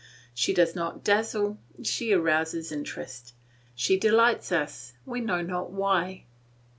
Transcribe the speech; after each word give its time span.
She 0.33 0.51
does 0.51 0.73
not 0.75 1.03
dazzle; 1.03 1.59
she 1.83 2.11
arouses 2.11 2.71
interest; 2.71 3.35
she 3.75 3.99
delights 3.99 4.51
us, 4.51 4.93
we 5.05 5.21
know 5.21 5.43
not 5.43 5.69
why. 5.71 6.25